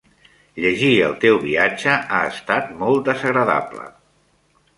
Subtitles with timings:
[0.63, 3.87] Llegir el teu viatge ha estat molt desagradable.